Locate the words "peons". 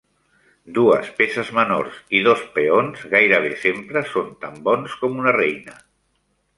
2.57-3.05